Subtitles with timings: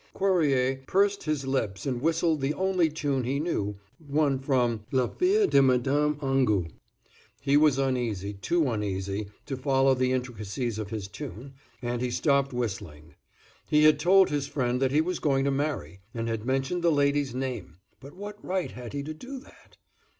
[0.15, 5.05] Cuerrier pursed up his lips and whistled the only tune he knew, one from "La
[5.05, 6.71] Fille de Madame Angot."
[7.39, 11.53] He was uneasy, too uneasy to follow the intricacies of his tune,
[11.83, 13.13] and he stopped whistling.
[13.69, 16.91] He had told his friend that he was going to marry, and had mentioned the
[16.91, 19.77] lady's name; but what right had he to do that?